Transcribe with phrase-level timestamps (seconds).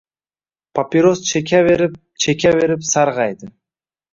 [0.79, 3.53] Papiros chekaverib-chekaverib sarg‘aydi.